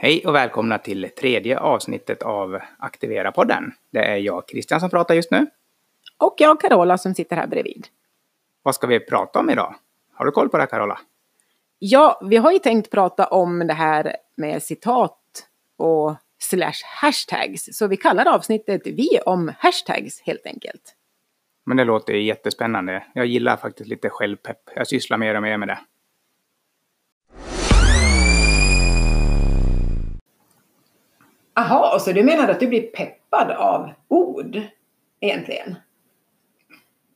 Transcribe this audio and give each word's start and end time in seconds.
Hej 0.00 0.26
och 0.26 0.34
välkomna 0.34 0.78
till 0.78 1.10
tredje 1.18 1.58
avsnittet 1.58 2.22
av 2.22 2.60
Aktivera-podden. 2.78 3.72
Det 3.90 4.04
är 4.04 4.16
jag, 4.16 4.48
Christian, 4.48 4.80
som 4.80 4.90
pratar 4.90 5.14
just 5.14 5.30
nu. 5.30 5.46
Och 6.18 6.34
jag, 6.38 6.60
Carola, 6.60 6.98
som 6.98 7.14
sitter 7.14 7.36
här 7.36 7.46
bredvid. 7.46 7.86
Vad 8.62 8.74
ska 8.74 8.86
vi 8.86 9.00
prata 9.00 9.38
om 9.38 9.50
idag? 9.50 9.74
Har 10.14 10.26
du 10.26 10.30
koll 10.30 10.48
på 10.48 10.58
det, 10.58 10.66
Carola? 10.66 10.98
Ja, 11.78 12.20
vi 12.24 12.36
har 12.36 12.52
ju 12.52 12.58
tänkt 12.58 12.90
prata 12.90 13.26
om 13.26 13.66
det 13.66 13.74
här 13.74 14.16
med 14.36 14.62
citat 14.62 15.48
och 15.76 16.14
slash 16.38 16.84
hashtags. 17.02 17.68
Så 17.72 17.86
vi 17.86 17.96
kallar 17.96 18.26
avsnittet 18.26 18.82
Vi 18.84 19.08
om 19.26 19.52
hashtags 19.58 20.20
helt 20.20 20.46
enkelt. 20.46 20.94
Men 21.66 21.76
det 21.76 21.84
låter 21.84 22.14
jättespännande. 22.14 23.04
Jag 23.14 23.26
gillar 23.26 23.56
faktiskt 23.56 23.88
lite 23.88 24.10
självpepp. 24.10 24.60
Jag 24.74 24.86
sysslar 24.86 25.18
mer 25.18 25.34
och 25.34 25.42
mer 25.42 25.58
med 25.58 25.68
det. 25.68 25.78
Aha, 31.58 31.98
så 31.98 32.12
du 32.12 32.24
menar 32.24 32.48
att 32.48 32.60
du 32.60 32.66
blir 32.66 32.82
peppad 32.82 33.50
av 33.50 33.90
ord 34.08 34.60
egentligen? 35.20 35.74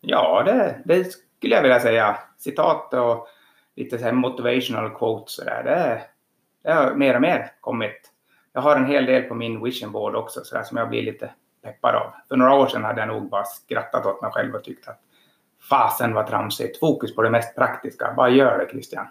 Ja, 0.01 0.43
det, 0.47 0.83
det 0.85 1.05
skulle 1.05 1.55
jag 1.55 1.63
vilja 1.63 1.81
säga. 1.81 2.19
Citat 2.39 2.95
och 2.95 3.27
lite 3.77 3.99
så 3.99 4.05
här 4.05 4.13
motivational 4.13 4.91
quotes 4.91 5.39
och 5.39 5.45
där. 5.45 5.65
Det, 5.65 6.03
det 6.63 6.73
har 6.73 6.95
mer 6.95 7.15
och 7.15 7.21
mer 7.21 7.53
kommit. 7.61 8.11
Jag 8.53 8.61
har 8.61 8.77
en 8.77 8.87
hel 8.87 9.07
del 9.07 9.23
på 9.23 9.35
min 9.35 9.65
vision 9.65 9.93
board 9.93 10.17
också 10.17 10.41
så 10.45 10.57
där, 10.57 10.63
som 10.63 10.77
jag 10.77 10.89
blir 10.89 11.03
lite 11.03 11.31
peppad 11.65 11.95
av. 11.95 12.13
För 12.29 12.37
några 12.37 12.55
år 12.55 12.67
sedan 12.67 12.85
hade 12.85 13.01
jag 13.01 13.09
nog 13.09 13.29
bara 13.31 13.45
skrattat 13.45 14.07
åt 14.07 14.23
mig 14.23 14.31
själv 14.31 14.55
och 14.55 14.65
tyckt 14.65 14.89
att 14.89 15.01
fasen 15.69 16.15
var 16.15 16.25
tramsigt. 16.25 16.79
Fokus 16.79 17.15
på 17.15 17.23
det 17.23 17.31
mest 17.31 17.57
praktiska. 17.57 18.15
Bara 18.17 18.31
gör 18.31 18.59
det 18.59 18.71
Christian. 18.71 19.07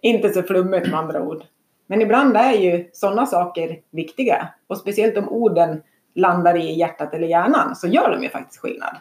Inte 0.00 0.30
så 0.30 0.42
flummigt 0.42 0.90
med 0.90 0.98
andra 0.98 1.22
ord. 1.22 1.44
Men 1.90 2.02
ibland 2.02 2.36
är 2.36 2.52
ju 2.52 2.88
sådana 2.92 3.26
saker 3.26 3.80
viktiga. 3.90 4.48
Och 4.66 4.78
speciellt 4.78 5.18
om 5.18 5.28
orden 5.28 5.82
landar 6.14 6.56
i 6.56 6.78
hjärtat 6.78 7.14
eller 7.14 7.26
hjärnan 7.26 7.76
så 7.76 7.88
gör 7.88 8.10
de 8.10 8.22
ju 8.22 8.28
faktiskt 8.28 8.60
skillnad. 8.60 8.96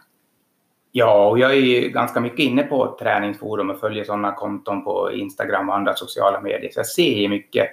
Ja, 0.92 1.30
och 1.30 1.40
jag 1.40 1.52
är 1.52 1.56
ju 1.56 1.90
ganska 1.90 2.20
mycket 2.20 2.40
inne 2.40 2.64
på 2.64 2.98
träningsforum 3.00 3.70
och 3.70 3.80
följer 3.80 4.04
sådana 4.04 4.32
konton 4.32 4.84
på 4.84 5.12
Instagram 5.12 5.70
och 5.70 5.76
andra 5.76 5.94
sociala 5.94 6.42
medier. 6.42 6.72
Så 6.72 6.80
jag 6.80 6.88
ser 6.88 7.14
ju 7.14 7.30
mycket 7.30 7.68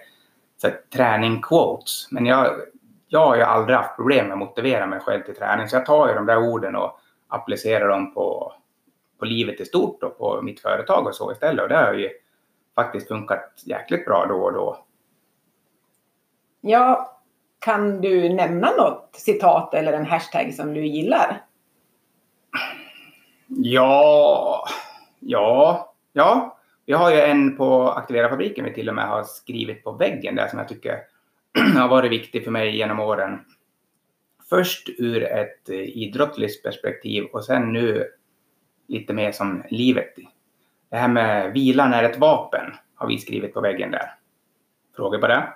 så 0.56 0.66
här, 0.66 0.80
träning 0.94 1.42
quotes. 1.42 2.08
Men 2.10 2.26
jag, 2.26 2.46
jag 3.08 3.26
har 3.26 3.36
ju 3.36 3.42
aldrig 3.42 3.76
haft 3.76 3.96
problem 3.96 4.26
med 4.26 4.32
att 4.32 4.38
motivera 4.38 4.86
mig 4.86 5.00
själv 5.00 5.22
till 5.22 5.36
träning. 5.36 5.68
Så 5.68 5.76
jag 5.76 5.86
tar 5.86 6.08
ju 6.08 6.14
de 6.14 6.26
där 6.26 6.38
orden 6.38 6.76
och 6.76 7.00
applicerar 7.28 7.88
dem 7.88 8.14
på, 8.14 8.52
på 9.18 9.24
livet 9.24 9.60
i 9.60 9.64
stort 9.64 10.02
och 10.02 10.18
på 10.18 10.42
mitt 10.42 10.60
företag 10.60 11.06
och 11.06 11.14
så 11.14 11.32
istället. 11.32 11.62
Och 11.62 11.68
det 11.68 11.76
har 11.76 11.94
ju 11.94 12.10
faktiskt 12.74 13.08
funkat 13.08 13.62
jäkligt 13.66 14.04
bra 14.04 14.26
då 14.28 14.36
och 14.36 14.52
då. 14.52 14.85
Ja, 16.68 17.18
kan 17.58 18.00
du 18.00 18.28
nämna 18.28 18.70
något 18.70 19.10
citat 19.12 19.74
eller 19.74 19.92
en 19.92 20.06
hashtag 20.06 20.54
som 20.54 20.74
du 20.74 20.86
gillar? 20.86 21.42
Ja, 23.48 24.64
ja, 25.20 25.94
ja. 26.12 26.58
Vi 26.86 26.92
har 26.92 27.10
ju 27.10 27.20
en 27.20 27.56
på 27.56 27.90
Aktivera-fabriken 27.90 28.64
vi 28.64 28.74
till 28.74 28.88
och 28.88 28.94
med 28.94 29.08
har 29.08 29.22
skrivit 29.22 29.84
på 29.84 29.92
väggen 29.92 30.34
där 30.34 30.48
som 30.48 30.58
jag 30.58 30.68
tycker 30.68 30.98
har 31.78 31.88
varit 31.88 32.12
viktig 32.12 32.44
för 32.44 32.50
mig 32.50 32.76
genom 32.76 33.00
åren. 33.00 33.40
Först 34.48 34.88
ur 34.98 35.22
ett 35.22 35.68
eh, 35.68 35.76
idrottligt 35.76 36.62
perspektiv 36.62 37.24
och 37.24 37.44
sen 37.44 37.72
nu 37.72 38.04
lite 38.88 39.12
mer 39.12 39.32
som 39.32 39.62
livet. 39.70 40.14
Det 40.90 40.96
här 40.96 41.08
med 41.08 41.52
vilan 41.52 41.92
är 41.92 42.02
ett 42.02 42.18
vapen 42.18 42.74
har 42.94 43.06
vi 43.06 43.18
skrivit 43.18 43.54
på 43.54 43.60
väggen 43.60 43.90
där. 43.90 44.14
Frågor 44.96 45.18
på 45.18 45.26
det? 45.26 45.48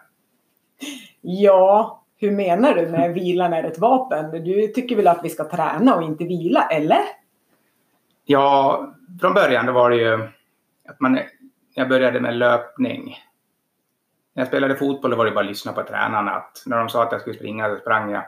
Ja, 1.21 2.03
hur 2.17 2.31
menar 2.31 2.75
du 2.75 2.87
med 2.87 3.15
vilan 3.15 3.53
är 3.53 3.65
ett 3.65 3.79
vapen? 3.79 4.45
Du 4.45 4.67
tycker 4.67 4.97
väl 4.97 5.07
att 5.07 5.25
vi 5.25 5.29
ska 5.29 5.45
träna 5.45 5.95
och 5.97 6.03
inte 6.03 6.25
vila, 6.25 6.69
eller? 6.69 7.01
Ja, 8.25 8.87
från 9.21 9.35
början 9.35 9.67
då 9.67 9.73
var 9.73 9.91
det 9.91 9.97
ju 9.97 10.29
att 10.89 11.01
man, 11.01 11.19
jag 11.75 11.89
började 11.89 12.21
med 12.21 12.37
löpning. 12.37 13.19
När 14.35 14.41
jag 14.41 14.49
spelade 14.49 14.77
fotboll 14.77 15.11
då 15.11 15.17
var 15.17 15.25
det 15.25 15.31
bara 15.31 15.41
att 15.41 15.47
lyssna 15.47 15.73
på 15.73 15.83
tränarna. 15.83 16.31
Att 16.31 16.63
när 16.67 16.79
de 16.79 16.89
sa 16.89 17.03
att 17.03 17.13
jag 17.13 17.21
skulle 17.21 17.37
springa 17.37 17.69
så 17.69 17.77
sprang 17.77 18.11
jag. 18.11 18.23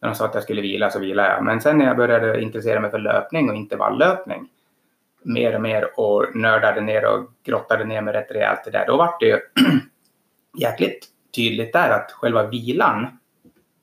När 0.00 0.08
de 0.08 0.14
sa 0.14 0.24
att 0.24 0.34
jag 0.34 0.42
skulle 0.42 0.62
vila 0.62 0.90
så 0.90 0.98
vilade 0.98 1.28
jag. 1.28 1.44
Men 1.44 1.60
sen 1.60 1.78
när 1.78 1.86
jag 1.86 1.96
började 1.96 2.42
intressera 2.42 2.80
mig 2.80 2.90
för 2.90 2.98
löpning 2.98 3.50
och 3.50 3.56
intervalllöpning 3.56 4.48
mer 5.22 5.54
och 5.54 5.60
mer 5.60 6.00
och 6.00 6.36
nördade 6.36 6.80
ner 6.80 7.04
och 7.04 7.30
grottade 7.44 7.84
ner 7.84 8.02
mig 8.02 8.14
rätt 8.14 8.30
rejält 8.30 8.66
i 8.66 8.70
det 8.70 8.78
där. 8.78 8.86
Då 8.86 8.96
var 8.96 9.14
det 9.20 9.26
ju 9.26 9.40
jäkligt 10.60 11.08
tydligt 11.34 11.72
där 11.72 11.90
att 11.90 12.12
själva 12.12 12.46
vilan 12.46 13.06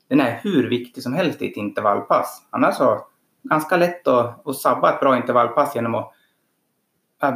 den 0.08 0.20
är 0.20 0.40
hur 0.42 0.68
viktig 0.68 1.02
som 1.02 1.14
helst 1.14 1.42
i 1.42 1.50
ett 1.50 1.56
intervallpass. 1.56 2.46
Annars 2.50 2.74
så 2.74 3.06
ganska 3.42 3.76
lätt 3.76 4.08
att, 4.08 4.46
att 4.48 4.56
sabba 4.56 4.94
ett 4.94 5.00
bra 5.00 5.16
intervallpass 5.16 5.74
genom 5.74 5.94
att 5.94 6.12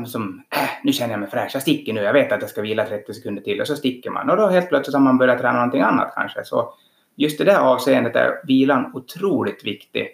som, 0.06 0.42
äh, 0.50 0.68
nu 0.82 0.92
känner 0.92 1.12
jag 1.12 1.20
mig 1.20 1.30
fräsch, 1.30 1.50
jag 1.54 1.62
sticker 1.62 1.92
nu, 1.92 2.00
jag 2.00 2.12
vet 2.12 2.32
att 2.32 2.40
jag 2.40 2.50
ska 2.50 2.62
vila 2.62 2.86
30 2.86 3.14
sekunder 3.14 3.42
till 3.42 3.60
och 3.60 3.66
så 3.66 3.76
sticker 3.76 4.10
man 4.10 4.30
och 4.30 4.36
då 4.36 4.46
helt 4.46 4.68
plötsligt 4.68 4.94
har 4.94 5.00
man 5.00 5.18
börjat 5.18 5.38
träna 5.38 5.52
någonting 5.52 5.80
annat 5.80 6.12
kanske. 6.14 6.44
Så 6.44 6.74
just 7.16 7.40
i 7.40 7.44
det 7.44 7.60
avseendet 7.60 8.16
är 8.16 8.46
vilan 8.46 8.90
otroligt 8.94 9.64
viktig. 9.64 10.08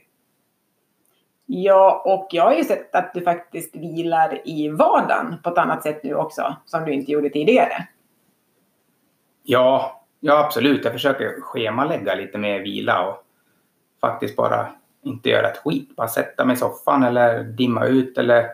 Ja, 1.47 2.03
och 2.04 2.28
jag 2.30 2.44
har 2.44 2.54
ju 2.54 2.65
sett 2.65 2.94
att 2.94 3.15
du 3.15 3.20
faktiskt 3.20 3.76
vilar 3.76 4.48
i 4.48 4.69
vardagen 4.69 5.36
på 5.42 5.50
ett 5.50 5.59
annat 5.59 5.82
sätt 5.82 6.04
nu 6.04 6.15
också, 6.15 6.56
som 6.65 6.84
du 6.84 6.92
inte 6.92 7.12
gjorde 7.12 7.30
tidigare. 7.30 7.88
Ja, 9.50 10.03
ja 10.20 10.44
absolut. 10.44 10.84
Jag 10.84 10.92
försöker 10.92 11.41
schemalägga 11.41 12.14
lite 12.14 12.38
mer 12.38 12.60
vila 12.60 13.06
och 13.09 13.25
faktiskt 14.00 14.36
bara 14.36 14.69
inte 15.03 15.28
göra 15.28 15.48
ett 15.48 15.56
skit. 15.64 15.97
Bara 15.97 16.09
sätta 16.09 16.44
mig 16.44 16.54
i 16.54 16.56
soffan 16.56 17.03
eller 17.03 17.44
dimma 17.44 17.86
ut 17.86 18.19
eller... 18.19 18.50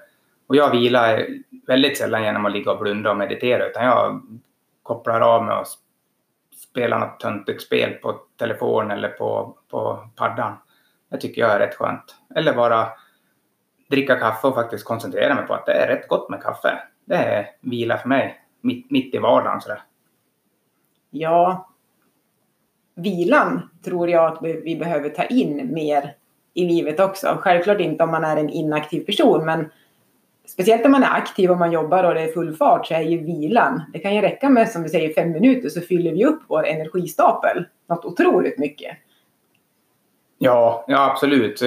Och 0.47 0.57
jag 0.57 0.71
vilar 0.71 1.27
väldigt 1.67 1.99
sällan 1.99 2.23
genom 2.23 2.47
att 2.47 2.53
ligga 2.53 2.73
och 2.73 2.79
blunda 2.79 3.11
och 3.11 3.17
meditera 3.17 3.67
utan 3.67 3.85
jag 3.85 4.23
kopplar 4.83 5.21
av 5.21 5.45
mig 5.45 5.57
och 5.57 5.67
spelar 6.57 6.99
något 6.99 7.21
töntigt 7.21 7.63
spel 7.63 7.93
på 7.93 8.21
telefon 8.39 8.91
eller 8.91 9.09
på, 9.09 9.59
på 9.71 10.09
paddan. 10.17 10.53
Det 11.11 11.17
tycker 11.17 11.43
jag 11.43 11.51
är 11.51 11.59
rätt 11.59 11.75
skönt. 11.75 12.15
Eller 12.35 12.55
bara 12.55 12.89
dricka 13.91 14.17
kaffe 14.17 14.47
och 14.47 14.55
faktiskt 14.55 14.85
koncentrera 14.85 15.35
mig 15.35 15.47
på 15.47 15.55
att 15.55 15.67
det 15.67 15.73
är 15.73 15.89
rätt 15.89 16.09
gott 16.09 16.31
med 16.31 16.43
kaffe. 16.43 16.83
Det 17.05 17.17
är 17.17 17.51
vila 17.61 17.99
för 17.99 18.09
mig, 18.09 18.41
mitt, 18.61 18.91
mitt 18.91 19.15
i 19.15 19.19
vardagen 19.19 19.61
sådär. 19.61 19.83
Ja, 21.17 21.69
vilan 22.95 23.71
tror 23.85 24.11
jag 24.11 24.33
att 24.33 24.43
vi 24.43 24.77
behöver 24.77 25.09
ta 25.09 25.25
in 25.25 25.75
mer 25.75 26.15
i 26.55 26.65
livet 26.65 27.01
också. 27.01 27.39
Självklart 27.41 27.81
inte 27.81 28.05
om 28.05 28.11
man 28.11 28.25
är 28.25 28.37
en 28.37 28.51
inaktiv 28.51 29.05
person, 29.05 29.45
men 29.45 29.71
speciellt 30.47 30.87
om 30.87 30.93
man 30.93 31.03
är 31.03 31.17
aktiv 31.17 31.51
och 31.51 31.59
man 31.59 31.73
jobbar 31.73 32.05
och 32.05 32.15
det 32.15 32.21
är 32.21 32.33
full 32.33 32.57
fart 32.57 32.87
så 32.87 32.95
är 32.95 33.01
ju 33.01 33.19
vilan, 33.19 33.83
det 33.93 33.99
kan 33.99 34.15
ju 34.15 34.21
räcka 34.21 34.49
med 34.49 34.69
som 34.69 34.83
vi 34.83 34.89
säger 34.89 35.13
fem 35.15 35.33
minuter 35.33 35.69
så 35.69 35.81
fyller 35.81 36.13
vi 36.13 36.25
upp 36.25 36.43
vår 36.49 36.67
energistapel 36.67 37.65
något 37.89 38.05
otroligt 38.05 38.59
mycket. 38.59 38.97
Ja, 40.39 40.85
ja 40.89 41.11
absolut. 41.11 41.63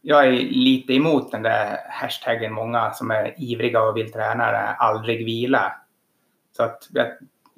Jag 0.00 0.26
är 0.26 0.32
lite 0.32 0.92
emot 0.92 1.30
den 1.30 1.42
där 1.42 1.78
hashtaggen 1.90 2.52
många 2.52 2.90
som 2.90 3.10
är 3.10 3.34
ivriga 3.36 3.82
och 3.82 3.96
vill 3.96 4.12
träna 4.12 4.44
aldrig 4.78 5.24
vila. 5.24 5.72
Så 6.56 6.62
att 6.62 6.88
jag 6.92 7.06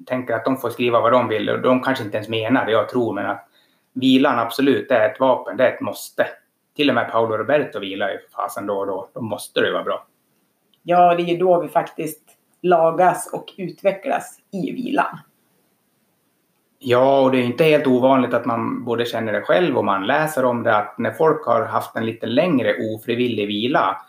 tänker 0.05 0.33
att 0.33 0.45
de 0.45 0.57
får 0.57 0.69
skriva 0.69 0.99
vad 0.99 1.11
de 1.11 1.27
vill 1.27 1.49
och 1.49 1.61
de 1.61 1.81
kanske 1.81 2.03
inte 2.03 2.17
ens 2.17 2.29
menar 2.29 2.65
det 2.65 2.71
jag 2.71 2.89
tror 2.89 3.13
men 3.13 3.25
att 3.25 3.47
vilan 3.93 4.39
absolut 4.39 4.91
är 4.91 5.09
ett 5.09 5.19
vapen, 5.19 5.57
det 5.57 5.67
är 5.67 5.73
ett 5.73 5.81
måste. 5.81 6.27
Till 6.75 6.89
och 6.89 6.95
med 6.95 7.11
Paolo 7.11 7.37
Roberto 7.37 7.79
vilar 7.79 8.09
ju 8.09 8.17
för 8.17 8.29
fasen 8.29 8.67
då 8.67 8.77
och 8.77 8.87
då. 8.87 9.09
Då 9.13 9.21
måste 9.21 9.61
det 9.61 9.67
ju 9.67 9.73
vara 9.73 9.83
bra. 9.83 10.05
Ja, 10.83 11.15
det 11.15 11.23
är 11.23 11.25
ju 11.25 11.37
då 11.37 11.61
vi 11.61 11.67
faktiskt 11.67 12.21
lagas 12.61 13.29
och 13.33 13.53
utvecklas 13.57 14.39
i 14.51 14.71
vilan. 14.71 15.19
Ja, 16.79 17.21
och 17.21 17.31
det 17.31 17.37
är 17.37 17.43
inte 17.43 17.63
helt 17.63 17.87
ovanligt 17.87 18.33
att 18.33 18.45
man 18.45 18.83
både 18.83 19.05
känner 19.05 19.33
det 19.33 19.41
själv 19.41 19.77
och 19.77 19.85
man 19.85 20.07
läser 20.07 20.45
om 20.45 20.63
det 20.63 20.77
att 20.77 20.97
när 20.97 21.11
folk 21.11 21.45
har 21.45 21.65
haft 21.65 21.95
en 21.95 22.05
lite 22.05 22.25
längre 22.25 22.75
ofrivillig 22.93 23.47
vila 23.47 24.01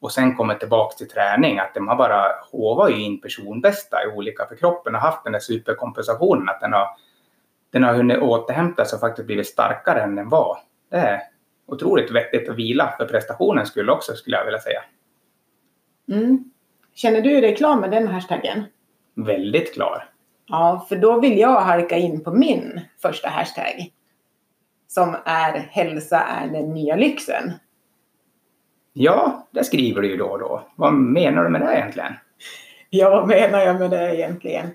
och 0.00 0.12
sen 0.12 0.36
kommer 0.36 0.54
tillbaka 0.54 0.96
till 0.96 1.08
träning, 1.08 1.58
att 1.58 1.74
de 1.74 1.88
har 1.88 1.96
bara 1.96 2.26
hovat 2.52 2.90
in 2.90 3.20
personbästa 3.20 4.04
i 4.04 4.16
olika, 4.16 4.46
för 4.46 4.56
kroppen 4.56 4.94
har 4.94 5.00
haft 5.00 5.24
den 5.24 5.32
där 5.32 5.40
superkompensationen, 5.40 6.48
att 6.48 6.60
den 6.60 6.72
har, 6.72 6.88
den 7.72 7.82
har 7.82 7.94
hunnit 7.94 8.18
återhämta 8.18 8.84
sig 8.84 8.96
och 8.96 9.00
faktiskt 9.00 9.26
blivit 9.26 9.46
starkare 9.46 10.02
än 10.02 10.16
den 10.16 10.28
var. 10.28 10.58
Det 10.90 10.96
är 10.96 11.20
otroligt 11.66 12.10
vettigt 12.10 12.48
att 12.48 12.56
vila 12.56 12.94
för 12.98 13.06
prestationens 13.06 13.68
skull 13.68 13.90
också, 13.90 14.14
skulle 14.14 14.36
jag 14.36 14.44
vilja 14.44 14.60
säga. 14.60 14.82
Mm. 16.08 16.44
Känner 16.94 17.20
du 17.20 17.40
dig 17.40 17.56
klar 17.56 17.76
med 17.76 17.90
den 17.90 18.08
hashtaggen? 18.08 18.64
Väldigt 19.14 19.74
klar. 19.74 20.08
Ja, 20.46 20.86
för 20.88 20.96
då 20.96 21.20
vill 21.20 21.38
jag 21.38 21.60
halka 21.60 21.96
in 21.96 22.24
på 22.24 22.32
min 22.32 22.80
första 23.02 23.28
hashtag. 23.28 23.92
Som 24.88 25.16
är 25.24 25.52
hälsa 25.52 26.20
är 26.20 26.48
den 26.48 26.74
nya 26.74 26.96
lyxen. 26.96 27.52
Ja, 28.92 29.48
det 29.50 29.64
skriver 29.64 30.02
du 30.02 30.10
ju 30.10 30.16
då 30.16 30.26
och 30.26 30.38
då. 30.38 30.62
Vad 30.76 30.92
menar 30.92 31.44
du 31.44 31.50
med 31.50 31.60
det 31.60 31.76
egentligen? 31.76 32.12
Ja, 32.90 33.10
vad 33.10 33.28
menar 33.28 33.60
jag 33.60 33.80
med 33.80 33.90
det 33.90 34.16
egentligen? 34.16 34.70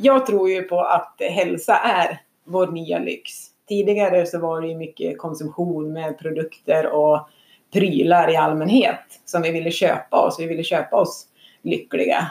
jag 0.00 0.26
tror 0.26 0.50
ju 0.50 0.62
på 0.62 0.80
att 0.80 1.14
hälsa 1.20 1.76
är 1.76 2.20
vår 2.44 2.66
nya 2.66 2.98
lyx. 2.98 3.30
Tidigare 3.68 4.26
så 4.26 4.38
var 4.38 4.60
det 4.60 4.68
ju 4.68 4.76
mycket 4.76 5.18
konsumtion 5.18 5.92
med 5.92 6.18
produkter 6.18 6.86
och 6.86 7.28
prylar 7.72 8.30
i 8.30 8.36
allmänhet 8.36 9.20
som 9.24 9.42
vi 9.42 9.50
ville 9.50 9.70
köpa 9.70 10.16
oss. 10.16 10.40
Vi 10.40 10.46
ville 10.46 10.62
köpa 10.62 10.96
oss 10.96 11.26
lyckliga. 11.62 12.30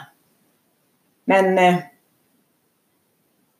Men 1.24 1.58
eh, 1.58 1.74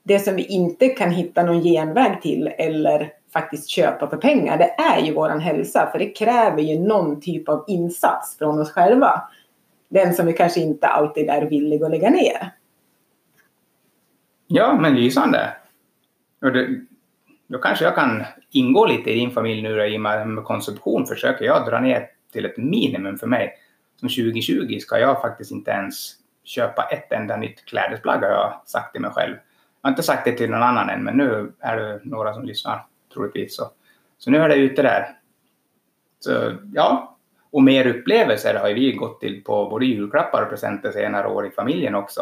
det 0.02 0.18
som 0.18 0.36
vi 0.36 0.46
inte 0.46 0.88
kan 0.88 1.10
hitta 1.10 1.42
någon 1.42 1.62
genväg 1.62 2.22
till 2.22 2.46
eller 2.58 3.12
faktiskt 3.32 3.68
köpa 3.68 4.10
för 4.10 4.16
pengar, 4.16 4.58
det 4.58 4.74
är 4.82 5.02
ju 5.02 5.14
våran 5.14 5.40
hälsa. 5.40 5.88
För 5.92 5.98
det 5.98 6.10
kräver 6.10 6.62
ju 6.62 6.78
någon 6.78 7.20
typ 7.20 7.48
av 7.48 7.64
insats 7.68 8.38
från 8.38 8.60
oss 8.60 8.72
själva. 8.72 9.22
Den 9.88 10.14
som 10.14 10.26
vi 10.26 10.32
kanske 10.32 10.60
inte 10.60 10.86
alltid 10.86 11.28
är 11.28 11.42
villig 11.42 11.82
att 11.82 11.90
lägga 11.90 12.10
ner. 12.10 12.52
Ja, 14.46 14.78
men 14.80 14.94
lysande. 14.94 15.52
Och 16.42 16.52
det, 16.52 16.68
då 17.46 17.58
kanske 17.58 17.84
jag 17.84 17.94
kan 17.94 18.24
ingå 18.50 18.86
lite 18.86 19.10
i 19.10 19.14
din 19.14 19.30
familj 19.30 19.62
nu 19.62 19.76
då, 19.76 19.84
i 19.84 19.96
och 19.96 20.00
med 20.00 20.44
konsumtion 20.44 21.06
försöker 21.06 21.44
jag 21.44 21.66
dra 21.66 21.80
ner 21.80 22.06
till 22.32 22.44
ett 22.44 22.56
minimum 22.56 23.18
för 23.18 23.26
mig. 23.26 23.54
Som 24.00 24.08
2020 24.08 24.78
ska 24.78 24.98
jag 24.98 25.20
faktiskt 25.20 25.50
inte 25.50 25.70
ens 25.70 26.12
köpa 26.44 26.82
ett 26.82 27.12
enda 27.12 27.36
nytt 27.36 27.64
klädesplagg 27.64 28.22
har 28.22 28.30
jag 28.30 28.60
sagt 28.66 28.92
till 28.92 29.00
mig 29.00 29.10
själv. 29.10 29.36
Jag 29.82 29.88
har 29.88 29.90
inte 29.90 30.02
sagt 30.02 30.24
det 30.24 30.32
till 30.32 30.50
någon 30.50 30.62
annan 30.62 30.90
än, 30.90 31.04
men 31.04 31.16
nu 31.16 31.52
är 31.58 31.76
det 31.76 32.00
några 32.02 32.34
som 32.34 32.44
lyssnar 32.44 32.84
troligtvis. 33.18 33.56
Så, 33.56 33.70
så 34.18 34.30
nu 34.30 34.38
är 34.38 34.48
det 34.48 34.56
ute 34.56 34.82
där. 34.82 35.08
Så 36.20 36.56
ja, 36.74 37.16
och 37.50 37.62
mer 37.62 37.86
upplevelser 37.86 38.54
har 38.54 38.74
vi 38.74 38.92
gått 38.92 39.20
till 39.20 39.44
på 39.44 39.68
både 39.70 39.86
julklappar 39.86 40.42
och 40.42 40.50
presenter 40.50 40.90
senare 40.92 41.28
år 41.28 41.46
i 41.46 41.50
familjen 41.50 41.94
också. 41.94 42.20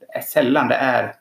Det 0.00 0.18
är 0.18 0.22
sällan 0.22 0.68
det 0.68 0.74
är 0.74 1.14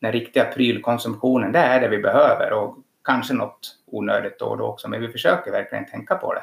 den 0.00 0.12
riktiga 0.12 0.44
prylkonsumtionen, 0.44 1.52
det 1.52 1.58
är 1.58 1.80
det 1.80 1.88
vi 1.88 1.98
behöver 1.98 2.52
och 2.52 2.76
kanske 3.04 3.34
något 3.34 3.76
onödigt 3.86 4.38
då 4.38 4.46
och 4.46 4.58
då 4.58 4.64
också, 4.64 4.88
men 4.88 5.00
vi 5.00 5.08
försöker 5.08 5.52
verkligen 5.52 5.86
tänka 5.86 6.14
på 6.14 6.34
det. 6.34 6.42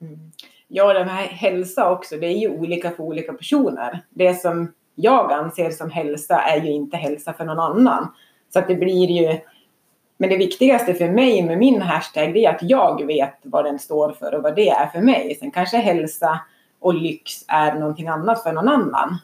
Mm. 0.00 0.18
Ja, 0.68 0.92
den 0.92 1.08
här 1.08 1.26
hälsa 1.26 1.90
också, 1.90 2.16
det 2.16 2.26
är 2.26 2.38
ju 2.38 2.48
olika 2.48 2.90
för 2.90 3.02
olika 3.02 3.32
personer. 3.32 4.00
Det 4.10 4.34
som 4.34 4.72
jag 4.94 5.32
anser 5.32 5.70
som 5.70 5.90
hälsa 5.90 6.40
är 6.40 6.60
ju 6.60 6.70
inte 6.70 6.96
hälsa 6.96 7.32
för 7.32 7.44
någon 7.44 7.58
annan. 7.58 8.14
Så 8.52 8.58
att 8.58 8.68
det 8.68 8.74
blir 8.74 9.10
ju... 9.10 9.38
Men 10.16 10.30
det 10.30 10.36
viktigaste 10.36 10.94
för 10.94 11.08
mig 11.08 11.42
med 11.42 11.58
min 11.58 11.82
hashtag 11.82 12.36
är 12.36 12.50
att 12.50 12.62
jag 12.62 13.06
vet 13.06 13.38
vad 13.42 13.64
den 13.64 13.78
står 13.78 14.12
för 14.12 14.34
och 14.34 14.42
vad 14.42 14.56
det 14.56 14.68
är 14.68 14.86
för 14.86 15.00
mig. 15.00 15.36
Sen 15.40 15.50
kanske 15.50 15.76
hälsa 15.76 16.40
och 16.80 16.94
lyx 16.94 17.44
är 17.48 17.74
någonting 17.74 18.08
annat 18.08 18.42
för 18.42 18.52
någon 18.52 18.68
annan. 18.68 19.18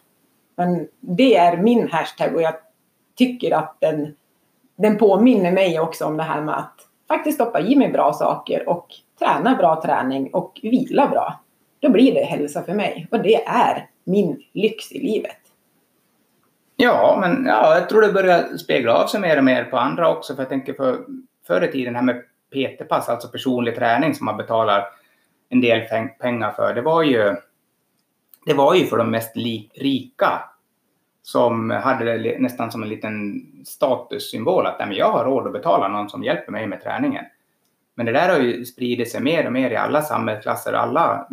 Men 0.57 0.89
det 1.01 1.37
är 1.37 1.57
min 1.57 1.89
hashtag 1.89 2.35
och 2.35 2.43
jag 2.43 2.55
tycker 3.17 3.55
att 3.55 3.77
den, 3.81 4.15
den 4.77 4.99
påminner 4.99 5.53
mig 5.53 5.81
också 5.81 6.05
om 6.05 6.17
det 6.17 6.23
här 6.23 6.41
med 6.41 6.59
att 6.59 6.77
faktiskt 7.09 7.35
stoppa 7.35 7.61
i 7.61 7.77
mig 7.77 7.89
bra 7.89 8.13
saker 8.13 8.69
och 8.69 8.87
träna 9.19 9.57
bra 9.57 9.83
träning 9.83 10.31
och 10.33 10.61
vila 10.63 11.09
bra. 11.09 11.41
Då 11.81 11.89
blir 11.89 12.15
det 12.15 12.25
hälsa 12.25 12.63
för 12.63 12.75
mig 12.75 13.09
och 13.11 13.23
det 13.23 13.45
är 13.45 13.89
min 14.05 14.43
lyx 14.53 14.93
i 14.93 14.99
livet. 14.99 15.40
Ja, 16.82 17.19
men 17.21 17.47
ja, 17.47 17.75
jag 17.75 17.88
tror 17.88 18.03
det 18.03 18.12
börjar 18.12 18.56
spegla 18.56 18.94
av 18.94 19.06
sig 19.06 19.21
mer 19.21 19.38
och 19.38 19.44
mer 19.44 19.65
på 19.65 19.79
andra 19.79 20.09
också. 20.09 20.35
För 20.35 20.43
jag 20.43 20.49
tänker 20.49 20.73
för 20.73 21.05
förr 21.47 21.65
i 21.65 21.73
tiden 21.73 21.94
här 21.94 22.03
med 22.03 22.23
PT-pass, 22.50 23.09
alltså 23.09 23.29
personlig 23.29 23.77
träning 23.77 24.15
som 24.15 24.25
man 24.25 24.37
betalar 24.37 24.85
en 25.49 25.61
del 25.61 25.81
pengar 26.21 26.53
för. 26.53 26.75
Det 26.75 26.82
var 26.82 27.03
ju, 27.03 27.37
det 28.47 28.55
var 28.55 28.75
ju 28.75 28.87
för 28.87 28.97
de 28.97 29.11
mest 29.11 29.37
rika 29.75 30.43
som 31.23 31.71
hade 31.71 32.19
det 32.19 32.38
nästan 32.38 32.71
som 32.71 32.83
en 32.83 32.88
liten 32.88 33.43
statussymbol 33.65 34.67
att 34.67 34.79
nej, 34.79 34.99
jag 34.99 35.12
har 35.12 35.25
råd 35.25 35.47
att 35.47 35.53
betala 35.53 35.88
någon 35.88 36.11
som 36.11 36.25
hjälper 36.25 36.53
mig 36.53 36.67
med 36.67 36.83
träningen. 36.83 37.25
Men 37.94 38.06
det 38.06 38.12
där 38.12 38.29
har 38.29 38.38
ju 38.38 38.65
spridit 38.65 39.11
sig 39.11 39.21
mer 39.21 39.47
och 39.47 39.53
mer 39.53 39.71
i 39.71 39.76
alla 39.76 40.03
samhällsklasser. 40.03 40.73
Alla 40.73 41.29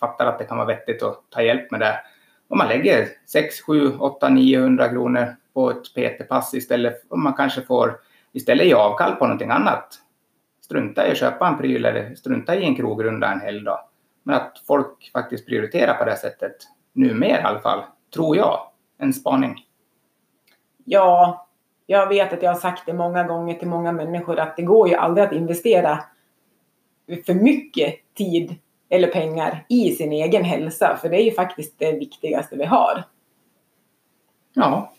fattar 0.00 0.26
att 0.26 0.38
det 0.38 0.44
kan 0.44 0.56
vara 0.56 0.68
vettigt 0.68 1.02
att 1.02 1.30
ta 1.30 1.42
hjälp 1.42 1.70
med 1.70 1.80
det. 1.80 2.00
Om 2.48 2.58
man 2.58 2.68
lägger 2.68 3.08
6, 3.26 3.60
7, 3.60 3.96
8, 3.98 4.28
900 4.28 4.88
kronor 4.88 5.36
på 5.54 5.70
ett 5.70 5.94
PT-pass 5.94 6.54
istället, 6.54 7.02
om 7.08 7.22
man 7.22 7.34
kanske 7.34 7.62
får 7.62 8.00
istället 8.32 8.66
ge 8.66 8.74
avkall 8.74 9.16
på 9.16 9.24
någonting 9.24 9.50
annat. 9.50 9.94
Strunta 10.60 11.08
i 11.08 11.10
att 11.10 11.18
köpa 11.18 11.48
en 11.48 11.58
pryl 11.58 11.84
eller 11.84 12.14
strunta 12.14 12.56
i 12.56 12.64
en 12.64 12.76
krogrunda 12.76 13.32
en 13.32 13.40
hel 13.40 13.64
dag. 13.64 13.80
Men 14.22 14.34
att 14.34 14.62
folk 14.66 15.10
faktiskt 15.12 15.46
prioriterar 15.46 15.94
på 15.94 16.04
det 16.04 16.16
sättet, 16.16 16.56
numera 16.92 17.40
i 17.40 17.42
alla 17.42 17.60
fall, 17.60 17.82
tror 18.14 18.36
jag 18.36 18.60
en 18.98 19.12
spaning? 19.12 19.66
Ja, 20.84 21.46
jag 21.86 22.08
vet 22.08 22.32
att 22.32 22.42
jag 22.42 22.50
har 22.50 22.60
sagt 22.60 22.86
det 22.86 22.92
många 22.92 23.24
gånger 23.24 23.54
till 23.54 23.68
många 23.68 23.92
människor 23.92 24.38
att 24.38 24.56
det 24.56 24.62
går 24.62 24.88
ju 24.88 24.94
aldrig 24.94 25.26
att 25.26 25.32
investera 25.32 26.04
för 27.26 27.34
mycket 27.34 28.14
tid 28.14 28.56
eller 28.88 29.08
pengar 29.08 29.64
i 29.68 29.90
sin 29.90 30.12
egen 30.12 30.44
hälsa. 30.44 30.98
För 31.02 31.08
det 31.08 31.20
är 31.22 31.24
ju 31.24 31.30
faktiskt 31.30 31.78
det 31.78 31.92
viktigaste 31.92 32.56
vi 32.56 32.64
har. 32.64 33.04
Ja, 34.52 34.92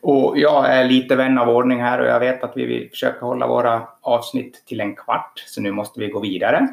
och 0.00 0.38
jag 0.38 0.70
är 0.74 0.84
lite 0.84 1.16
vän 1.16 1.38
av 1.38 1.48
ordning 1.48 1.80
här 1.80 2.00
och 2.00 2.06
jag 2.06 2.20
vet 2.20 2.44
att 2.44 2.56
vi 2.56 2.64
vill 2.64 2.90
försöka 2.90 3.26
hålla 3.26 3.46
våra 3.46 3.88
avsnitt 4.00 4.66
till 4.66 4.80
en 4.80 4.96
kvart. 4.96 5.44
Så 5.46 5.60
nu 5.60 5.72
måste 5.72 6.00
vi 6.00 6.08
gå 6.08 6.20
vidare. 6.20 6.68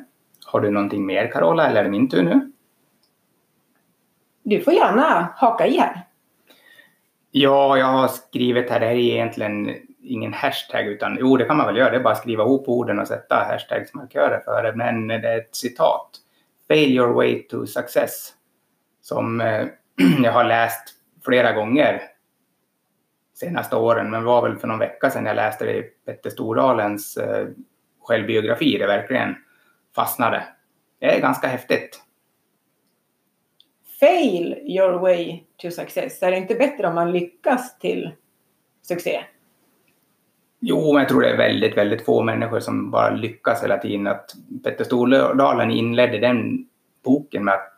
Har 0.45 0.59
du 0.59 0.71
någonting 0.71 1.05
mer 1.05 1.31
Carola 1.31 1.67
eller 1.67 1.79
är 1.79 1.83
det 1.83 1.89
min 1.89 2.09
tur 2.09 2.23
nu? 2.23 2.51
Du 4.43 4.61
får 4.61 4.73
gärna 4.73 5.33
haka 5.35 5.67
i 5.67 5.77
här. 5.77 6.01
Ja, 7.31 7.77
jag 7.77 7.85
har 7.85 8.07
skrivit 8.07 8.69
här, 8.69 8.79
det 8.79 8.85
här 8.85 8.93
är 8.93 8.99
egentligen 8.99 9.75
ingen 10.03 10.33
hashtag 10.33 10.87
utan 10.87 11.17
jo, 11.19 11.37
det 11.37 11.45
kan 11.45 11.57
man 11.57 11.65
väl 11.65 11.77
göra, 11.77 11.89
det 11.89 11.97
är 11.97 12.03
bara 12.03 12.13
att 12.13 12.19
skriva 12.19 12.43
ihop 12.43 12.69
orden 12.69 12.99
och 12.99 13.07
sätta 13.07 13.35
hashtagsmarkörer 13.35 14.39
för 14.39 14.63
det, 14.63 14.75
men 14.75 15.07
det 15.07 15.29
är 15.29 15.37
ett 15.37 15.55
citat. 15.55 16.09
Fail 16.67 16.91
your 16.91 17.13
way 17.13 17.47
to 17.47 17.65
success. 17.65 18.33
Som 19.01 19.41
eh, 19.41 19.67
jag 20.23 20.31
har 20.31 20.43
läst 20.43 20.93
flera 21.25 21.51
gånger 21.51 22.01
senaste 23.33 23.75
åren, 23.75 24.09
men 24.09 24.23
var 24.23 24.49
väl 24.49 24.57
för 24.57 24.67
någon 24.67 24.79
vecka 24.79 25.09
sedan 25.09 25.25
jag 25.25 25.35
läste 25.35 25.65
det 25.65 25.77
i 25.77 25.81
Petter 25.81 26.29
Stordalens 26.29 27.17
eh, 27.17 27.47
självbiografi, 28.01 28.77
det 28.77 28.87
verkligen 28.87 29.35
fastnade. 29.95 30.43
Det 30.99 31.15
är 31.15 31.21
ganska 31.21 31.47
häftigt 31.47 32.05
fail 33.99 34.53
your 34.65 34.99
way 34.99 35.43
to 35.57 35.71
success? 35.71 36.23
Är 36.23 36.31
det 36.31 36.37
inte 36.37 36.55
bättre 36.55 36.87
om 36.87 36.95
man 36.95 37.11
lyckas 37.11 37.79
till 37.79 38.11
succé? 38.81 39.23
Jo, 40.67 40.93
men 40.93 41.01
jag 41.01 41.09
tror 41.09 41.21
det 41.21 41.29
är 41.29 41.37
väldigt, 41.37 41.77
väldigt 41.77 42.05
få 42.05 42.23
människor 42.23 42.59
som 42.59 42.91
bara 42.91 43.09
lyckas 43.09 43.63
hela 43.63 43.77
tiden. 43.77 44.07
Att 44.07 44.33
Petter 44.63 44.83
Stordalen 44.83 45.71
inledde 45.71 46.19
den 46.19 46.67
boken 47.03 47.45
med 47.45 47.53
att 47.53 47.73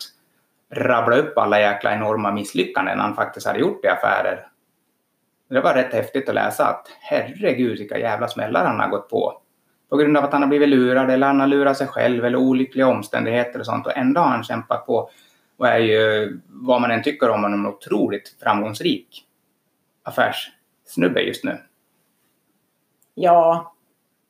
rabbla 0.73 1.15
upp 1.15 1.37
alla 1.37 1.59
jäkla 1.59 1.93
enorma 1.93 2.31
misslyckanden 2.31 2.99
han 2.99 3.15
faktiskt 3.15 3.47
hade 3.47 3.59
gjort 3.59 3.85
i 3.85 3.87
affärer. 3.87 4.47
Det 5.49 5.61
var 5.61 5.73
rätt 5.73 5.93
häftigt 5.93 6.29
att 6.29 6.35
läsa 6.35 6.65
att 6.65 6.87
herregud 6.99 7.79
vilka 7.79 7.99
jävla 7.99 8.27
smällar 8.27 8.65
han 8.65 8.79
har 8.79 8.89
gått 8.89 9.09
på. 9.09 9.41
På 9.89 9.97
grund 9.97 10.17
av 10.17 10.23
att 10.23 10.33
han 10.33 10.41
har 10.41 10.49
blivit 10.49 10.69
lurad 10.69 11.09
eller 11.09 11.27
han 11.27 11.39
har 11.39 11.47
lurat 11.47 11.77
sig 11.77 11.87
själv 11.87 12.25
eller 12.25 12.37
olyckliga 12.37 12.87
omständigheter 12.87 13.59
och 13.59 13.65
sånt 13.65 13.85
och 13.85 13.97
ändå 13.97 14.21
har 14.21 14.29
han 14.29 14.43
kämpat 14.43 14.85
på 14.85 15.09
och 15.57 15.67
är 15.67 15.79
ju, 15.79 16.39
vad 16.47 16.81
man 16.81 16.91
än 16.91 17.03
tycker 17.03 17.29
om 17.29 17.43
honom, 17.43 17.65
en 17.65 17.73
otroligt 17.73 18.35
framgångsrik 18.43 19.25
affärssnubbe 20.03 21.21
just 21.21 21.43
nu. 21.43 21.57
Ja, 23.19 23.73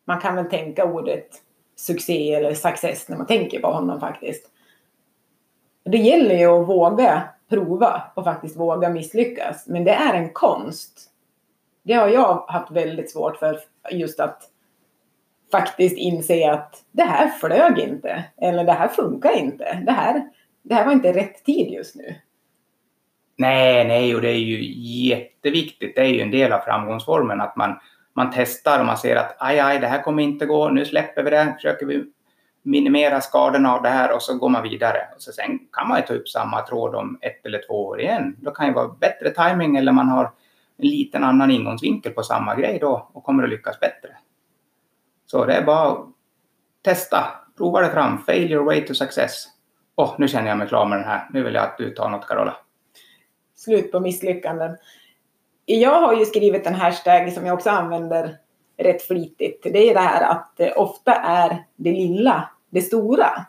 man 0.06 0.20
kan 0.20 0.36
väl 0.36 0.46
tänka 0.46 0.86
ordet 0.86 1.28
succé 1.76 2.34
eller 2.34 2.54
success 2.54 3.10
när 3.10 3.18
man 3.18 3.28
tänker 3.28 3.60
på 3.60 3.68
honom 3.68 4.00
faktiskt. 4.00 4.52
Det 5.84 5.98
gäller 5.98 6.36
ju 6.36 6.46
att 6.46 6.68
våga 6.68 7.24
prova 7.50 8.04
och 8.16 8.24
faktiskt 8.24 8.58
våga 8.58 8.90
misslyckas. 8.90 9.68
Men 9.68 9.84
det 9.84 9.92
är 9.92 10.14
en 10.14 10.30
konst. 10.34 11.10
Det 11.84 11.94
har 11.94 12.08
jag 12.08 12.46
haft 12.48 12.72
väldigt 12.72 13.12
svårt 13.12 13.38
för 13.38 13.60
just 13.92 14.20
att 14.20 14.42
faktiskt 15.52 15.98
inse 15.98 16.52
att 16.52 16.84
det 16.92 17.04
här 17.04 17.28
flög 17.28 17.80
inte. 17.80 18.24
Eller 18.42 18.64
det 18.64 18.74
här 18.74 18.88
funkar 18.88 19.38
inte. 19.38 19.84
Det 19.86 19.92
här, 19.92 20.30
det 20.62 20.76
här 20.76 20.86
var 20.86 20.92
inte 20.92 21.14
rätt 21.14 21.46
tid 21.46 21.72
just 21.72 21.96
nu. 21.96 22.16
Nej, 23.36 23.88
nej, 23.88 24.16
och 24.16 24.22
det 24.22 24.30
är 24.30 24.40
ju 24.40 24.74
jätteviktigt. 25.08 25.96
Det 25.96 26.02
är 26.02 26.06
ju 26.08 26.22
en 26.22 26.32
del 26.32 26.54
av 26.54 26.60
framgångsformen 26.60 27.42
att 27.42 27.56
man, 27.56 27.80
man 28.18 28.32
testar 28.34 28.80
och 28.80 28.86
man 28.86 28.98
ser 28.98 29.16
att 29.16 29.36
aj, 29.40 29.60
aj, 29.60 29.80
det 29.80 29.88
här 29.88 30.02
kommer 30.02 30.24
inte 30.24 30.46
gå. 30.46 30.70
Nu 30.70 30.86
släpper 30.86 31.24
vi 31.24 31.30
det, 31.30 31.54
försöker 31.56 31.86
vi 31.86 32.06
minimera 32.64 33.22
skadorna 33.22 33.74
av 33.74 33.84
det 33.84 33.90
här 33.90 34.16
och 34.16 34.22
så 34.22 34.38
går 34.38 34.50
man 34.50 34.64
vidare. 34.64 34.98
Och 35.16 35.22
så 35.22 35.32
sen 35.32 35.60
kan 35.74 35.88
man 35.88 36.00
ju 36.00 36.06
ta 36.06 36.14
upp 36.14 36.30
samma 36.30 36.62
tråd 36.62 36.96
om 36.96 37.18
ett 37.22 37.46
eller 37.46 37.62
två 37.68 37.86
år 37.88 38.02
igen. 38.02 38.36
Då 38.40 38.52
kan 38.52 38.68
det 38.68 38.74
vara 38.74 38.88
bättre 38.88 39.30
timing 39.30 39.76
eller 39.76 39.92
man 39.92 40.08
har 40.08 40.24
en 40.78 40.88
liten 40.88 41.24
annan 41.24 41.52
ingångsvinkel 41.52 42.12
på 42.12 42.24
samma 42.24 42.56
grej 42.56 42.78
då 42.82 43.10
och 43.14 43.24
kommer 43.24 43.44
att 43.44 43.50
lyckas 43.50 43.80
bättre. 43.80 44.10
Så 45.26 45.46
det 45.46 45.54
är 45.54 45.66
bara 45.66 45.92
att 45.92 46.06
testa, 46.82 47.28
prova 47.58 47.82
det 47.82 47.90
fram, 47.90 48.18
fail 48.18 48.52
your 48.52 48.66
way 48.66 48.86
to 48.86 48.94
success. 48.94 49.46
Åh, 49.96 50.10
oh, 50.10 50.16
nu 50.18 50.28
känner 50.28 50.50
jag 50.50 50.58
mig 50.58 50.68
klar 50.68 50.86
med 50.86 50.98
den 50.98 51.08
här. 51.08 51.28
Nu 51.34 51.44
vill 51.44 51.54
jag 51.54 51.64
att 51.64 51.78
du 51.78 51.90
tar 51.90 52.10
något, 52.10 52.28
Carola. 52.28 52.58
Slut 53.56 53.92
på 53.92 54.00
misslyckanden 54.00 54.78
jag 55.76 56.02
har 56.02 56.14
ju 56.14 56.26
skrivit 56.26 56.68
en 56.68 56.76
hashtag 56.76 57.34
som 57.34 57.46
jag 57.46 57.54
också 57.54 57.70
använder 57.70 58.38
rätt 58.78 59.02
flitigt. 59.02 59.64
Det 59.64 59.90
är 59.90 59.94
det 59.94 60.00
här 60.00 60.32
att 60.32 60.54
det 60.58 60.74
ofta 60.74 61.14
är 61.14 61.66
det 61.76 61.92
lilla 61.92 62.50
det 62.70 62.82
stora. 62.82 63.46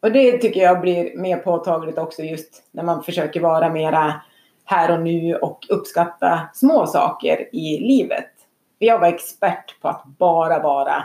Och 0.00 0.12
det 0.12 0.38
tycker 0.38 0.60
jag 0.60 0.80
blir 0.80 1.16
mer 1.16 1.36
påtagligt 1.36 1.98
också 1.98 2.22
just 2.22 2.62
när 2.70 2.82
man 2.82 3.02
försöker 3.02 3.40
vara 3.40 3.68
mera 3.68 4.22
här 4.64 4.98
och 4.98 5.02
nu 5.02 5.34
och 5.34 5.66
uppskatta 5.70 6.40
små 6.54 6.86
saker 6.86 7.54
i 7.54 7.78
livet. 7.78 8.30
För 8.78 8.86
jag 8.86 8.98
var 8.98 9.08
expert 9.08 9.80
på 9.80 9.88
att 9.88 10.04
bara 10.04 10.62
vara, 10.62 11.04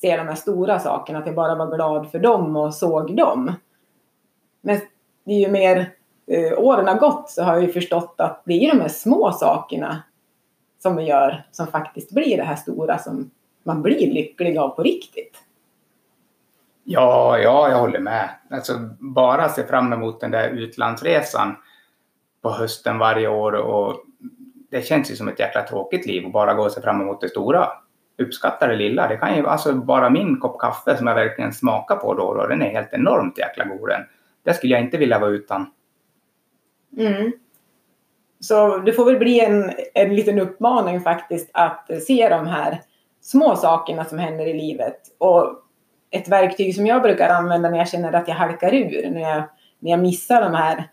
se 0.00 0.16
de 0.16 0.28
här 0.28 0.34
stora 0.34 0.78
sakerna, 0.78 1.18
att 1.18 1.26
jag 1.26 1.34
bara 1.34 1.54
var 1.54 1.76
glad 1.76 2.10
för 2.10 2.18
dem 2.18 2.56
och 2.56 2.74
såg 2.74 3.16
dem. 3.16 3.52
Men 4.60 4.80
det 5.24 5.32
är 5.32 5.40
ju 5.40 5.50
mer 5.50 5.90
eh, 6.26 6.58
åren 6.58 6.86
har 6.86 6.98
gått 6.98 7.30
så 7.30 7.42
har 7.42 7.54
jag 7.54 7.62
ju 7.62 7.72
förstått 7.72 8.14
att 8.18 8.42
det 8.44 8.52
är 8.52 8.74
de 8.74 8.80
här 8.80 8.88
små 8.88 9.32
sakerna 9.32 10.02
som 10.82 10.96
vi 10.96 11.02
gör 11.02 11.46
som 11.52 11.66
faktiskt 11.66 12.10
blir 12.10 12.36
det 12.36 12.42
här 12.42 12.56
stora 12.56 12.98
som 12.98 13.30
man 13.62 13.82
blir 13.82 14.12
lycklig 14.12 14.58
av 14.58 14.68
på 14.68 14.82
riktigt. 14.82 15.36
Ja, 16.84 17.38
ja, 17.38 17.68
jag 17.70 17.78
håller 17.78 17.98
med. 17.98 18.28
Alltså 18.50 18.72
bara 18.98 19.48
se 19.48 19.64
fram 19.64 19.92
emot 19.92 20.20
den 20.20 20.30
där 20.30 20.48
utlandsresan 20.48 21.56
på 22.42 22.50
hösten 22.50 22.98
varje 22.98 23.28
år 23.28 23.52
och 23.52 24.04
det 24.70 24.86
känns 24.86 25.10
ju 25.10 25.16
som 25.16 25.28
ett 25.28 25.40
jäkla 25.40 25.62
tråkigt 25.62 26.06
liv 26.06 26.26
att 26.26 26.32
bara 26.32 26.54
gå 26.54 26.62
och 26.62 26.72
se 26.72 26.80
fram 26.80 27.00
emot 27.00 27.20
det 27.20 27.28
stora. 27.28 27.68
Uppskatta 28.18 28.66
det 28.66 28.76
lilla. 28.76 29.08
Det 29.08 29.16
kan 29.16 29.36
ju, 29.36 29.46
alltså 29.46 29.72
bara 29.72 30.10
min 30.10 30.40
kopp 30.40 30.60
kaffe 30.60 30.96
som 30.96 31.06
jag 31.06 31.14
verkligen 31.14 31.52
smakar 31.52 31.96
på 31.96 32.14
då 32.14 32.22
och 32.22 32.36
då, 32.36 32.46
den 32.46 32.62
är 32.62 32.70
helt 32.70 32.92
enormt 32.92 33.38
jäkla 33.38 33.64
god. 33.64 33.90
Det 34.42 34.54
skulle 34.54 34.72
jag 34.72 34.82
inte 34.82 34.96
vilja 34.96 35.18
vara 35.18 35.30
utan. 35.30 35.66
Mm. 36.98 37.32
Så 38.40 38.78
det 38.78 38.92
får 38.92 39.04
väl 39.04 39.18
bli 39.18 39.40
en, 39.40 39.72
en 39.94 40.16
liten 40.16 40.38
uppmaning 40.38 41.00
faktiskt 41.00 41.50
att 41.52 41.90
se 42.06 42.28
de 42.28 42.46
här 42.46 42.80
små 43.20 43.56
sakerna 43.56 44.04
som 44.04 44.18
händer 44.18 44.46
i 44.46 44.52
livet. 44.52 45.00
Och 45.18 45.54
ett 46.10 46.28
verktyg 46.28 46.74
som 46.74 46.86
jag 46.86 47.02
brukar 47.02 47.28
använda 47.28 47.70
när 47.70 47.78
jag 47.78 47.88
känner 47.88 48.12
att 48.12 48.28
jag 48.28 48.34
halkar 48.34 48.74
ur, 48.74 49.10
när 49.10 49.20
jag, 49.20 49.42
när 49.78 49.90
jag 49.90 50.00
missar 50.00 50.42
de 50.42 50.54
här 50.54 50.88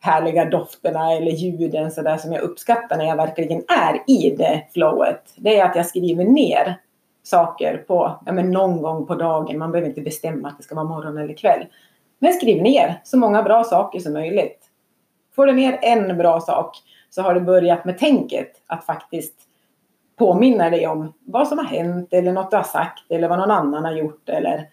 härliga 0.00 0.44
dofterna 0.44 1.12
eller 1.12 1.32
ljuden 1.32 1.90
så 1.90 2.02
där 2.02 2.16
som 2.16 2.32
jag 2.32 2.42
uppskattar 2.42 2.96
när 2.96 3.04
jag 3.04 3.16
verkligen 3.16 3.58
är 3.58 4.02
i 4.06 4.36
det 4.36 4.66
flowet. 4.72 5.22
Det 5.36 5.58
är 5.58 5.64
att 5.64 5.76
jag 5.76 5.86
skriver 5.86 6.24
ner 6.24 6.76
saker 7.22 7.76
på, 7.76 8.20
ja 8.26 8.32
men 8.32 8.50
någon 8.50 8.82
gång 8.82 9.06
på 9.06 9.14
dagen. 9.14 9.58
Man 9.58 9.72
behöver 9.72 9.88
inte 9.88 10.00
bestämma 10.00 10.48
att 10.48 10.56
det 10.56 10.62
ska 10.62 10.74
vara 10.74 10.84
morgon 10.84 11.18
eller 11.18 11.34
kväll. 11.34 11.66
Men 12.18 12.32
skriv 12.32 12.62
ner 12.62 13.00
så 13.04 13.18
många 13.18 13.42
bra 13.42 13.64
saker 13.64 13.98
som 14.00 14.12
möjligt. 14.12 14.67
Får 15.38 15.46
du 15.46 15.52
ner 15.52 15.78
en 15.82 16.18
bra 16.18 16.40
sak 16.40 16.76
så 17.10 17.22
har 17.22 17.34
du 17.34 17.40
börjat 17.40 17.84
med 17.84 17.98
tänket 17.98 18.62
att 18.66 18.84
faktiskt 18.84 19.34
påminna 20.16 20.70
dig 20.70 20.86
om 20.86 21.12
vad 21.24 21.48
som 21.48 21.58
har 21.58 21.64
hänt 21.64 22.08
eller 22.12 22.32
något 22.32 22.50
du 22.50 22.56
har 22.56 22.64
sagt 22.64 23.10
eller 23.10 23.28
vad 23.28 23.38
någon 23.38 23.50
annan 23.50 23.84
har 23.84 23.92
gjort 23.92 24.28
eller 24.28 24.68